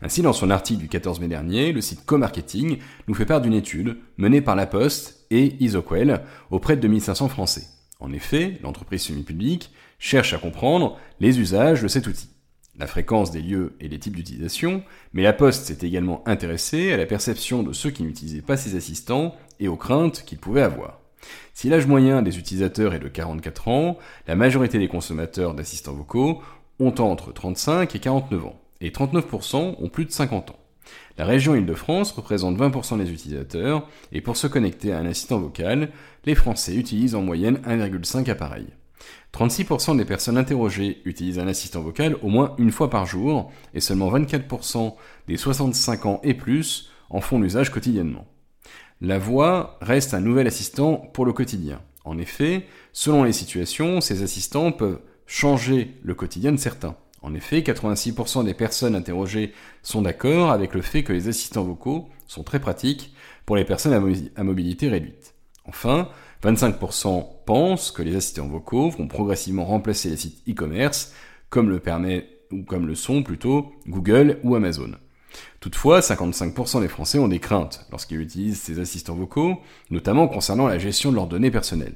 Ainsi, 0.00 0.22
dans 0.22 0.32
son 0.32 0.50
article 0.50 0.80
du 0.80 0.88
14 0.88 1.18
mai 1.18 1.28
dernier, 1.28 1.72
le 1.72 1.80
site 1.80 2.04
Comarketing 2.04 2.78
nous 3.08 3.14
fait 3.14 3.26
part 3.26 3.40
d'une 3.40 3.52
étude 3.52 3.96
menée 4.16 4.40
par 4.40 4.54
La 4.54 4.66
Poste 4.66 5.26
et 5.30 5.56
Isoquel 5.60 6.22
auprès 6.50 6.76
de 6.76 6.82
2500 6.82 7.28
Français. 7.28 7.66
En 7.98 8.12
effet, 8.12 8.58
l'entreprise 8.62 9.02
semi-publique 9.02 9.70
cherche 9.98 10.34
à 10.34 10.38
comprendre 10.38 10.98
les 11.20 11.38
usages 11.38 11.82
de 11.82 11.88
cet 11.88 12.06
outil, 12.06 12.28
la 12.78 12.86
fréquence 12.86 13.30
des 13.30 13.42
lieux 13.42 13.74
et 13.80 13.88
les 13.88 13.98
types 13.98 14.16
d'utilisation, 14.16 14.82
mais 15.12 15.22
La 15.22 15.32
Poste 15.32 15.66
s'est 15.66 15.86
également 15.86 16.22
intéressée 16.26 16.92
à 16.92 16.96
la 16.96 17.06
perception 17.06 17.62
de 17.62 17.72
ceux 17.72 17.90
qui 17.90 18.02
n'utilisaient 18.02 18.42
pas 18.42 18.56
ces 18.56 18.76
assistants 18.76 19.34
et 19.60 19.68
aux 19.68 19.76
craintes 19.76 20.24
qu'ils 20.24 20.38
pouvaient 20.38 20.62
avoir. 20.62 21.00
Si 21.54 21.68
l'âge 21.68 21.86
moyen 21.86 22.22
des 22.22 22.38
utilisateurs 22.38 22.94
est 22.94 22.98
de 22.98 23.08
44 23.08 23.68
ans, 23.68 23.98
la 24.26 24.34
majorité 24.34 24.78
des 24.78 24.88
consommateurs 24.88 25.54
d'assistants 25.54 25.92
vocaux 25.92 26.42
ont 26.80 26.94
entre 26.98 27.32
35 27.32 27.94
et 27.94 27.98
49 27.98 28.46
ans, 28.46 28.60
et 28.80 28.90
39% 28.90 29.76
ont 29.78 29.88
plus 29.88 30.04
de 30.04 30.10
50 30.10 30.50
ans. 30.50 30.58
La 31.18 31.26
région 31.26 31.54
Île-de-France 31.54 32.12
représente 32.12 32.58
20% 32.58 32.98
des 32.98 33.10
utilisateurs, 33.10 33.86
et 34.12 34.20
pour 34.20 34.36
se 34.36 34.46
connecter 34.46 34.92
à 34.92 34.98
un 34.98 35.06
assistant 35.06 35.38
vocal, 35.38 35.90
les 36.24 36.34
Français 36.34 36.74
utilisent 36.74 37.14
en 37.14 37.22
moyenne 37.22 37.60
1,5 37.66 38.28
appareils. 38.30 38.72
36% 39.32 39.96
des 39.96 40.04
personnes 40.04 40.36
interrogées 40.36 41.00
utilisent 41.04 41.38
un 41.38 41.48
assistant 41.48 41.80
vocal 41.80 42.16
au 42.22 42.28
moins 42.28 42.54
une 42.58 42.70
fois 42.70 42.90
par 42.90 43.06
jour, 43.06 43.50
et 43.74 43.80
seulement 43.80 44.12
24% 44.12 44.94
des 45.28 45.36
65 45.36 46.06
ans 46.06 46.20
et 46.22 46.34
plus 46.34 46.90
en 47.10 47.20
font 47.20 47.40
l'usage 47.40 47.70
quotidiennement. 47.70 48.26
La 49.00 49.18
voix 49.18 49.78
reste 49.80 50.14
un 50.14 50.20
nouvel 50.20 50.46
assistant 50.46 50.96
pour 50.96 51.24
le 51.24 51.32
quotidien. 51.32 51.80
En 52.04 52.18
effet, 52.18 52.66
selon 52.92 53.24
les 53.24 53.32
situations, 53.32 54.00
ces 54.00 54.22
assistants 54.22 54.72
peuvent 54.72 55.00
changer 55.26 55.96
le 56.02 56.14
quotidien 56.14 56.52
de 56.52 56.56
certains. 56.56 56.96
En 57.22 57.34
effet, 57.34 57.60
86% 57.60 58.44
des 58.44 58.54
personnes 58.54 58.96
interrogées 58.96 59.52
sont 59.82 60.02
d'accord 60.02 60.50
avec 60.50 60.74
le 60.74 60.82
fait 60.82 61.04
que 61.04 61.12
les 61.12 61.28
assistants 61.28 61.64
vocaux 61.64 62.08
sont 62.26 62.42
très 62.42 62.60
pratiques 62.60 63.14
pour 63.46 63.56
les 63.56 63.64
personnes 63.64 64.30
à 64.36 64.42
mobilité 64.42 64.88
réduite. 64.88 65.34
Enfin, 65.64 66.08
25% 66.42 67.44
pensent 67.46 67.92
que 67.92 68.02
les 68.02 68.16
assistants 68.16 68.48
vocaux 68.48 68.90
vont 68.90 69.06
progressivement 69.06 69.64
remplacer 69.64 70.10
les 70.10 70.16
sites 70.16 70.42
e-commerce, 70.48 71.12
comme 71.50 71.70
le 71.70 71.78
permet 71.78 72.26
ou 72.50 72.62
comme 72.62 72.86
le 72.86 72.94
sont 72.94 73.22
plutôt 73.22 73.72
Google 73.86 74.38
ou 74.42 74.54
Amazon. 74.54 74.92
Toutefois, 75.60 76.00
55% 76.00 76.80
des 76.80 76.88
Français 76.88 77.18
ont 77.18 77.28
des 77.28 77.38
craintes 77.38 77.86
lorsqu'ils 77.90 78.20
utilisent 78.20 78.60
ces 78.60 78.80
assistants 78.80 79.14
vocaux, 79.14 79.58
notamment 79.90 80.28
concernant 80.28 80.66
la 80.66 80.78
gestion 80.78 81.10
de 81.10 81.16
leurs 81.16 81.28
données 81.28 81.50
personnelles. 81.50 81.94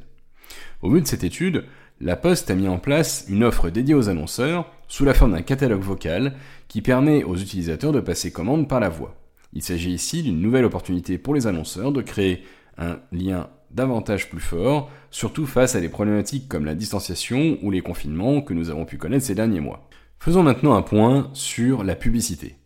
Au 0.83 0.91
vu 0.91 1.01
de 1.01 1.07
cette 1.07 1.25
étude, 1.25 1.65
la 2.01 2.17
Poste 2.17 2.51
a 2.51 2.55
mis 2.55 2.69
en 2.69 2.79
place 2.79 3.25
une 3.29 3.45
offre 3.45 3.71
dédiée 3.71 3.95
aux 3.95 4.09
annonceurs 4.09 4.71
sous 4.87 5.05
la 5.05 5.15
forme 5.15 5.33
d'un 5.33 5.43
catalogue 5.43 5.83
vocal 5.83 6.35
qui 6.69 6.83
permet 6.83 7.25
aux 7.25 7.37
utilisateurs 7.37 7.93
de 7.93 8.01
passer 8.01 8.31
commande 8.31 8.69
par 8.69 8.81
la 8.81 8.89
voix. 8.89 9.17
Il 9.53 9.63
s'agit 9.63 9.93
ici 9.93 10.23
d'une 10.23 10.41
nouvelle 10.41 10.67
opportunité 10.67 11.19
pour 11.19 11.35
les 11.35 11.47
annonceurs 11.47 11.93
de 11.93 12.03
créer 12.03 12.45
un 12.79 12.99
lien 13.13 13.49
davantage 13.71 14.29
plus 14.29 14.41
fort, 14.41 14.91
surtout 15.11 15.47
face 15.47 15.75
à 15.75 15.81
des 15.81 15.89
problématiques 15.89 16.49
comme 16.49 16.65
la 16.65 16.75
distanciation 16.75 17.59
ou 17.63 17.71
les 17.71 17.81
confinements 17.81 18.41
que 18.41 18.55
nous 18.55 18.71
avons 18.71 18.85
pu 18.85 18.99
connaître 18.99 19.25
ces 19.25 19.35
derniers 19.35 19.61
mois. 19.61 19.89
Faisons 20.19 20.43
maintenant 20.43 20.75
un 20.75 20.83
point 20.83 21.31
sur 21.35 21.85
la 21.85 21.95
publicité. 21.95 22.57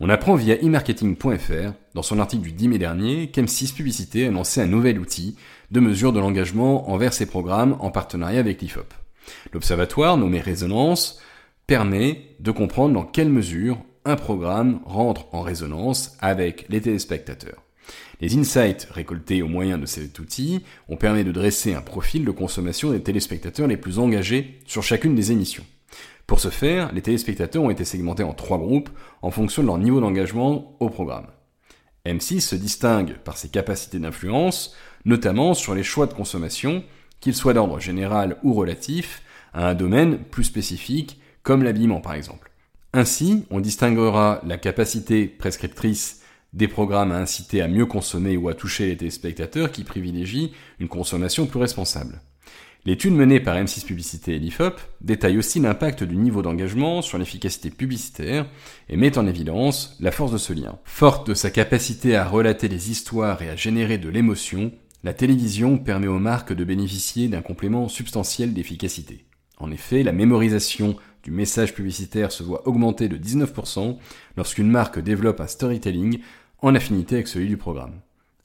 On 0.00 0.08
apprend 0.08 0.36
via 0.36 0.60
eMarketing.fr, 0.62 1.72
dans 1.94 2.02
son 2.02 2.20
article 2.20 2.44
du 2.44 2.52
10 2.52 2.68
mai 2.68 2.78
dernier, 2.78 3.26
qu'M6 3.26 3.74
Publicité 3.74 4.26
a 4.26 4.30
lancé 4.30 4.60
un 4.60 4.66
nouvel 4.66 4.98
outil 4.98 5.36
de 5.70 5.80
mesure 5.80 6.12
de 6.12 6.20
l'engagement 6.20 6.90
envers 6.90 7.12
ses 7.12 7.26
programmes 7.26 7.76
en 7.80 7.90
partenariat 7.90 8.38
avec 8.38 8.62
l'IFOP. 8.62 8.94
L'observatoire, 9.52 10.16
nommé 10.16 10.40
Résonance, 10.40 11.20
permet 11.66 12.36
de 12.40 12.50
comprendre 12.50 12.94
dans 12.94 13.04
quelle 13.04 13.28
mesure 13.28 13.78
un 14.04 14.16
programme 14.16 14.80
rentre 14.84 15.26
en 15.32 15.42
résonance 15.42 16.16
avec 16.20 16.66
les 16.68 16.80
téléspectateurs. 16.80 17.62
Les 18.20 18.36
insights 18.36 18.88
récoltés 18.90 19.42
au 19.42 19.48
moyen 19.48 19.78
de 19.78 19.86
cet 19.86 20.18
outil 20.18 20.64
ont 20.88 20.96
permis 20.96 21.24
de 21.24 21.32
dresser 21.32 21.74
un 21.74 21.80
profil 21.80 22.24
de 22.24 22.30
consommation 22.30 22.90
des 22.90 23.02
téléspectateurs 23.02 23.68
les 23.68 23.76
plus 23.76 23.98
engagés 23.98 24.60
sur 24.66 24.82
chacune 24.82 25.14
des 25.14 25.32
émissions. 25.32 25.64
Pour 26.26 26.40
ce 26.40 26.48
faire, 26.48 26.92
les 26.92 27.00
téléspectateurs 27.00 27.62
ont 27.62 27.70
été 27.70 27.84
segmentés 27.84 28.22
en 28.22 28.34
trois 28.34 28.58
groupes 28.58 28.90
en 29.22 29.30
fonction 29.30 29.62
de 29.62 29.68
leur 29.68 29.78
niveau 29.78 30.00
d'engagement 30.00 30.76
au 30.80 30.90
programme. 30.90 31.28
M6 32.04 32.40
se 32.40 32.56
distingue 32.56 33.14
par 33.24 33.38
ses 33.38 33.48
capacités 33.48 33.98
d'influence, 33.98 34.76
notamment 35.04 35.54
sur 35.54 35.74
les 35.74 35.82
choix 35.82 36.06
de 36.06 36.14
consommation, 36.14 36.84
qu'ils 37.20 37.34
soient 37.34 37.54
d'ordre 37.54 37.80
général 37.80 38.36
ou 38.42 38.52
relatif, 38.52 39.22
à 39.54 39.68
un 39.68 39.74
domaine 39.74 40.18
plus 40.18 40.44
spécifique, 40.44 41.20
comme 41.42 41.62
l'habillement 41.62 42.00
par 42.00 42.14
exemple. 42.14 42.50
Ainsi, 42.92 43.44
on 43.50 43.60
distinguera 43.60 44.40
la 44.46 44.58
capacité 44.58 45.26
prescriptrice 45.26 46.22
des 46.52 46.68
programmes 46.68 47.12
à 47.12 47.18
inciter 47.18 47.60
à 47.60 47.68
mieux 47.68 47.86
consommer 47.86 48.36
ou 48.36 48.48
à 48.48 48.54
toucher 48.54 48.86
les 48.86 48.96
téléspectateurs 48.96 49.70
qui 49.70 49.84
privilégient 49.84 50.52
une 50.80 50.88
consommation 50.88 51.46
plus 51.46 51.60
responsable. 51.60 52.20
L'étude 52.84 53.12
menée 53.12 53.40
par 53.40 53.56
M6 53.56 53.84
Publicité 53.84 54.36
et 54.36 54.38
l'IFOP 54.38 54.80
détaille 55.00 55.36
aussi 55.36 55.60
l'impact 55.60 56.04
du 56.04 56.16
niveau 56.16 56.42
d'engagement 56.42 57.02
sur 57.02 57.18
l'efficacité 57.18 57.70
publicitaire 57.70 58.46
et 58.88 58.96
met 58.96 59.18
en 59.18 59.26
évidence 59.26 59.96
la 60.00 60.10
force 60.12 60.32
de 60.32 60.38
ce 60.38 60.52
lien. 60.52 60.78
Forte 60.84 61.28
de 61.28 61.34
sa 61.34 61.50
capacité 61.50 62.16
à 62.16 62.26
relater 62.26 62.68
les 62.68 62.90
histoires 62.90 63.42
et 63.42 63.50
à 63.50 63.56
générer 63.56 63.98
de 63.98 64.08
l'émotion, 64.08 64.72
la 65.04 65.12
télévision 65.12 65.76
permet 65.76 66.06
aux 66.06 66.18
marques 66.18 66.52
de 66.52 66.64
bénéficier 66.64 67.28
d'un 67.28 67.42
complément 67.42 67.88
substantiel 67.88 68.54
d'efficacité. 68.54 69.26
En 69.58 69.70
effet, 69.70 70.02
la 70.02 70.12
mémorisation 70.12 70.96
du 71.22 71.30
message 71.30 71.74
publicitaire 71.74 72.32
se 72.32 72.42
voit 72.42 72.66
augmenter 72.66 73.08
de 73.08 73.16
19% 73.16 73.96
lorsqu'une 74.36 74.70
marque 74.70 74.98
développe 74.98 75.40
un 75.40 75.46
storytelling 75.46 76.20
en 76.60 76.74
affinité 76.74 77.16
avec 77.16 77.28
celui 77.28 77.48
du 77.48 77.56
programme. 77.56 78.00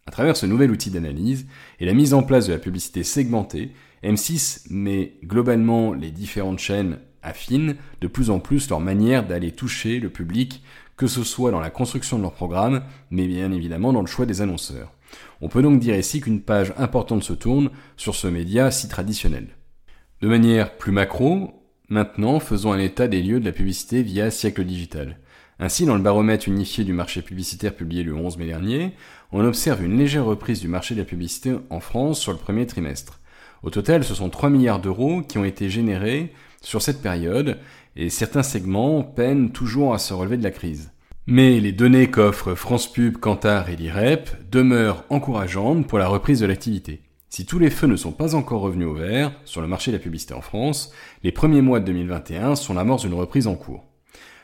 À 0.05 0.11
travers 0.11 0.35
ce 0.35 0.45
nouvel 0.45 0.71
outil 0.71 0.91
d'analyse 0.91 1.47
et 1.79 1.85
la 1.85 1.93
mise 1.93 2.13
en 2.13 2.23
place 2.23 2.47
de 2.47 2.53
la 2.53 2.59
publicité 2.59 3.03
segmentée, 3.03 3.71
M6 4.03 4.67
met 4.69 5.13
globalement 5.23 5.93
les 5.93 6.11
différentes 6.11 6.59
chaînes 6.59 6.99
affinent 7.21 7.77
de 8.01 8.07
plus 8.07 8.29
en 8.29 8.39
plus 8.39 8.69
leur 8.69 8.81
manière 8.81 9.25
d'aller 9.25 9.51
toucher 9.51 9.99
le 9.99 10.09
public, 10.09 10.61
que 10.97 11.07
ce 11.07 11.23
soit 11.23 11.51
dans 11.51 11.61
la 11.61 11.69
construction 11.69 12.17
de 12.17 12.23
leur 12.23 12.33
programme, 12.33 12.83
mais 13.11 13.27
bien 13.27 13.51
évidemment 13.51 13.93
dans 13.93 14.01
le 14.01 14.07
choix 14.07 14.25
des 14.25 14.41
annonceurs. 14.41 14.91
On 15.41 15.47
peut 15.47 15.61
donc 15.61 15.79
dire 15.79 15.95
ici 15.95 16.21
qu'une 16.21 16.41
page 16.41 16.73
importante 16.77 17.23
se 17.23 17.33
tourne 17.33 17.69
sur 17.97 18.15
ce 18.15 18.27
média 18.27 18.71
si 18.71 18.89
traditionnel. 18.89 19.47
De 20.21 20.27
manière 20.27 20.77
plus 20.77 20.91
macro, 20.91 21.62
maintenant 21.89 22.39
faisons 22.39 22.71
un 22.71 22.79
état 22.79 23.07
des 23.07 23.21
lieux 23.21 23.39
de 23.39 23.45
la 23.45 23.51
publicité 23.51 24.01
via 24.01 24.31
siècle 24.31 24.63
digital. 24.63 25.17
Ainsi, 25.59 25.85
dans 25.85 25.95
le 25.95 26.01
baromètre 26.01 26.47
unifié 26.47 26.83
du 26.83 26.93
marché 26.93 27.21
publicitaire 27.21 27.75
publié 27.75 28.03
le 28.03 28.15
11 28.15 28.37
mai 28.37 28.47
dernier, 28.47 28.93
on 29.31 29.45
observe 29.45 29.83
une 29.83 29.97
légère 29.97 30.25
reprise 30.25 30.59
du 30.59 30.67
marché 30.67 30.95
de 30.95 30.99
la 30.99 31.05
publicité 31.05 31.55
en 31.69 31.79
France 31.79 32.19
sur 32.19 32.31
le 32.31 32.37
premier 32.37 32.65
trimestre. 32.65 33.19
Au 33.61 33.69
total, 33.69 34.03
ce 34.03 34.15
sont 34.15 34.29
3 34.29 34.49
milliards 34.49 34.81
d'euros 34.81 35.21
qui 35.21 35.37
ont 35.37 35.45
été 35.45 35.69
générés 35.69 36.33
sur 36.61 36.81
cette 36.81 37.01
période, 37.01 37.59
et 37.95 38.09
certains 38.09 38.43
segments 38.43 39.03
peinent 39.03 39.51
toujours 39.51 39.93
à 39.93 39.99
se 39.99 40.13
relever 40.13 40.37
de 40.37 40.43
la 40.43 40.51
crise. 40.51 40.91
Mais 41.27 41.59
les 41.59 41.71
données 41.71 42.09
qu'offrent 42.09 42.55
France 42.55 42.91
Pub, 42.91 43.17
Kantar 43.17 43.69
et 43.69 43.77
l'IREP 43.77 44.49
demeurent 44.51 45.05
encourageantes 45.09 45.87
pour 45.87 45.99
la 45.99 46.07
reprise 46.07 46.41
de 46.41 46.45
l'activité. 46.45 47.01
Si 47.35 47.47
tous 47.47 47.57
les 47.57 47.71
feux 47.71 47.87
ne 47.87 47.95
sont 47.95 48.11
pas 48.11 48.35
encore 48.35 48.61
revenus 48.61 48.85
au 48.85 48.93
vert 48.93 49.31
sur 49.43 49.61
le 49.61 49.67
marché 49.67 49.89
de 49.89 49.97
la 49.97 50.03
publicité 50.03 50.35
en 50.35 50.41
France, 50.41 50.93
les 51.23 51.31
premiers 51.31 51.63
mois 51.63 51.79
de 51.79 51.85
2021 51.85 52.55
sont 52.55 52.75
l'amorce 52.75 53.01
d'une 53.01 53.15
reprise 53.15 53.47
en 53.47 53.55
cours. 53.55 53.83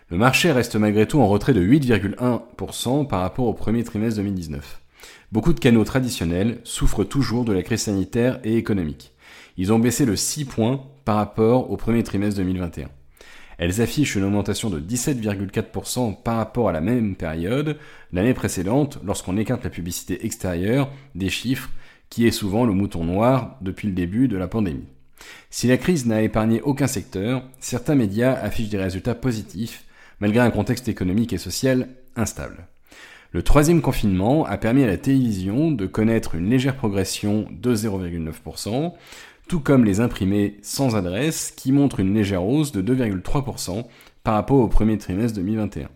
Le 0.09 0.17
marché 0.17 0.51
reste 0.51 0.75
malgré 0.75 1.07
tout 1.07 1.19
en 1.19 1.27
retrait 1.27 1.53
de 1.53 1.61
8,1% 1.61 3.05
par 3.05 3.21
rapport 3.21 3.45
au 3.45 3.53
premier 3.53 3.83
trimestre 3.83 4.17
2019. 4.17 4.81
Beaucoup 5.31 5.53
de 5.53 5.59
canaux 5.59 5.83
traditionnels 5.83 6.61
souffrent 6.63 7.03
toujours 7.03 7.45
de 7.45 7.53
la 7.53 7.61
crise 7.61 7.83
sanitaire 7.83 8.39
et 8.43 8.57
économique. 8.57 9.13
Ils 9.55 9.71
ont 9.71 9.77
baissé 9.77 10.07
de 10.07 10.15
6 10.15 10.45
points 10.45 10.81
par 11.05 11.17
rapport 11.17 11.69
au 11.69 11.77
premier 11.77 12.01
trimestre 12.01 12.39
2021. 12.39 12.89
Elles 13.59 13.81
affichent 13.81 14.15
une 14.15 14.23
augmentation 14.23 14.71
de 14.71 14.79
17,4% 14.79 16.23
par 16.23 16.37
rapport 16.37 16.69
à 16.69 16.71
la 16.71 16.81
même 16.81 17.15
période 17.15 17.77
l'année 18.11 18.33
précédente 18.33 18.97
lorsqu'on 19.05 19.37
écarte 19.37 19.63
la 19.63 19.69
publicité 19.69 20.25
extérieure 20.25 20.89
des 21.13 21.29
chiffres 21.29 21.69
qui 22.09 22.27
est 22.27 22.31
souvent 22.31 22.65
le 22.65 22.73
mouton 22.73 23.03
noir 23.03 23.57
depuis 23.61 23.87
le 23.87 23.93
début 23.93 24.27
de 24.27 24.37
la 24.37 24.47
pandémie. 24.47 24.87
Si 25.49 25.67
la 25.67 25.77
crise 25.77 26.05
n'a 26.05 26.21
épargné 26.21 26.61
aucun 26.61 26.87
secteur, 26.87 27.43
certains 27.59 27.95
médias 27.95 28.33
affichent 28.33 28.69
des 28.69 28.77
résultats 28.77 29.15
positifs 29.15 29.85
malgré 30.19 30.41
un 30.41 30.51
contexte 30.51 30.87
économique 30.87 31.33
et 31.33 31.37
social 31.37 31.89
instable. 32.15 32.67
Le 33.31 33.43
troisième 33.43 33.81
confinement 33.81 34.45
a 34.45 34.57
permis 34.57 34.83
à 34.83 34.87
la 34.87 34.97
télévision 34.97 35.71
de 35.71 35.85
connaître 35.85 36.35
une 36.35 36.49
légère 36.49 36.75
progression 36.75 37.47
de 37.51 37.75
0,9%, 37.75 38.93
tout 39.47 39.59
comme 39.59 39.85
les 39.85 39.99
imprimés 39.99 40.57
sans 40.61 40.95
adresse 40.95 41.51
qui 41.55 41.71
montrent 41.71 41.99
une 41.99 42.13
légère 42.13 42.43
hausse 42.43 42.71
de 42.71 42.81
2,3% 42.81 43.85
par 44.23 44.33
rapport 44.33 44.57
au 44.57 44.67
premier 44.67 44.97
trimestre 44.97 45.37
2021. 45.37 45.89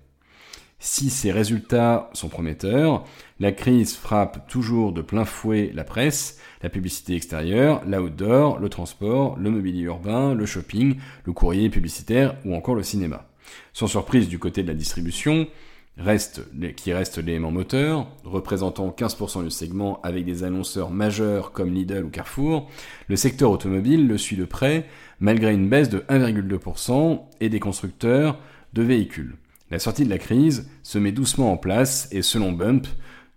Si 0.85 1.09
ces 1.09 1.31
résultats 1.31 2.09
sont 2.11 2.27
prometteurs, 2.27 3.05
la 3.39 3.53
crise 3.53 3.95
frappe 3.95 4.49
toujours 4.49 4.91
de 4.91 5.01
plein 5.01 5.23
fouet 5.23 5.71
la 5.73 5.85
presse, 5.85 6.41
la 6.61 6.67
publicité 6.67 7.15
extérieure, 7.15 7.81
l'outdoor, 7.87 8.59
le 8.59 8.67
transport, 8.67 9.37
le 9.39 9.49
mobilier 9.49 9.83
urbain, 9.83 10.33
le 10.33 10.45
shopping, 10.45 10.97
le 11.23 11.31
courrier 11.31 11.69
publicitaire 11.69 12.35
ou 12.43 12.53
encore 12.53 12.75
le 12.75 12.83
cinéma. 12.83 13.29
Sans 13.71 13.87
surprise 13.87 14.27
du 14.27 14.39
côté 14.39 14.61
de 14.61 14.67
la 14.67 14.73
distribution, 14.73 15.47
reste, 15.97 16.41
qui 16.75 16.91
reste 16.91 17.17
l'élément 17.17 17.51
moteur, 17.51 18.09
représentant 18.25 18.89
15% 18.89 19.41
du 19.45 19.51
segment 19.51 20.01
avec 20.03 20.25
des 20.25 20.43
annonceurs 20.43 20.91
majeurs 20.91 21.53
comme 21.53 21.73
Lidl 21.73 22.03
ou 22.03 22.09
Carrefour, 22.09 22.69
le 23.07 23.15
secteur 23.15 23.51
automobile 23.51 24.05
le 24.05 24.17
suit 24.17 24.35
de 24.35 24.43
près, 24.43 24.85
malgré 25.21 25.53
une 25.53 25.69
baisse 25.69 25.87
de 25.87 25.99
1,2% 26.09 27.21
et 27.39 27.47
des 27.47 27.61
constructeurs 27.61 28.37
de 28.73 28.81
véhicules. 28.81 29.37
La 29.73 29.79
sortie 29.79 30.05
de 30.05 30.09
la 30.11 30.19
crise 30.19 30.69
se 30.83 30.99
met 30.99 31.11
doucement 31.11 31.51
en 31.51 31.57
place 31.57 32.07
et 32.11 32.21
selon 32.21 32.51
Bump, 32.51 32.85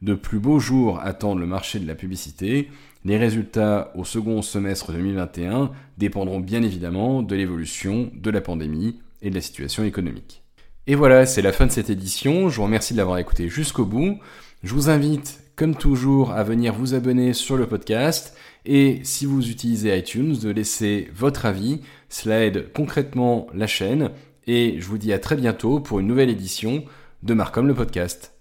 de 0.03 0.13
plus 0.13 0.39
beaux 0.39 0.59
jours 0.59 1.01
attendent 1.01 1.41
le 1.41 1.47
marché 1.47 1.79
de 1.79 1.87
la 1.87 1.95
publicité. 1.95 2.69
Les 3.07 3.17
résultats 3.17 3.91
au 3.95 4.05
second 4.05 4.43
semestre 4.43 4.93
2021 4.93 5.71
dépendront 5.97 6.41
bien 6.41 6.63
évidemment 6.63 7.23
de 7.23 7.35
l'évolution 7.35 8.11
de 8.13 8.31
la 8.31 8.43
pandémie 8.43 9.01
et 9.23 9.31
de 9.31 9.35
la 9.35 9.41
situation 9.41 9.83
économique. 9.83 10.43
Et 10.87 10.95
voilà, 10.95 11.25
c'est 11.25 11.41
la 11.41 11.53
fin 11.53 11.65
de 11.65 11.73
cette 11.73 11.89
édition. 11.89 12.51
Je 12.51 12.57
vous 12.57 12.65
remercie 12.65 12.93
de 12.93 12.99
l'avoir 12.99 13.17
écouté 13.17 13.49
jusqu'au 13.49 13.87
bout. 13.87 14.19
Je 14.63 14.75
vous 14.75 14.91
invite, 14.91 15.41
comme 15.57 15.75
toujours, 15.75 16.33
à 16.33 16.45
venir 16.45 16.75
vous 16.75 16.93
abonner 16.93 17.33
sur 17.33 17.57
le 17.57 17.67
podcast 17.67 18.37
et 18.67 19.01
si 19.05 19.25
vous 19.25 19.49
utilisez 19.49 19.97
iTunes, 19.97 20.37
de 20.37 20.51
laisser 20.51 21.09
votre 21.15 21.47
avis. 21.47 21.81
Cela 22.11 22.45
aide 22.45 22.71
concrètement 22.75 23.47
la 23.55 23.67
chaîne 23.67 24.11
et 24.47 24.77
je 24.81 24.87
vous 24.87 24.99
dis 24.99 25.13
à 25.13 25.19
très 25.19 25.37
bientôt 25.37 25.81
pour 25.81 26.01
une 26.01 26.07
nouvelle 26.07 26.31
édition 26.31 26.85
de 27.23 27.35
Marcom 27.35 27.67
le 27.67 27.75
podcast. 27.75 28.36